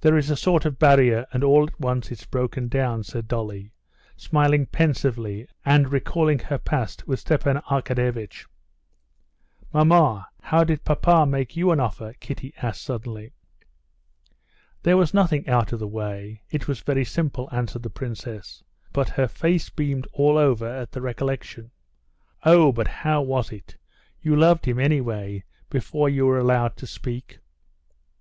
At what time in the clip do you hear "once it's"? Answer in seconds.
1.80-2.24